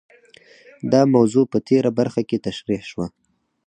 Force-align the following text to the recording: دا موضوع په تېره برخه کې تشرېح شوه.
دا 0.91 1.01
موضوع 1.15 1.45
په 1.51 1.57
تېره 1.67 1.91
برخه 1.99 2.21
کې 2.29 2.43
تشرېح 2.45 2.83
شوه. 2.91 3.05